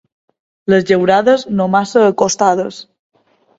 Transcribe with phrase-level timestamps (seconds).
[0.73, 2.83] Les llaurades, no massa acostades.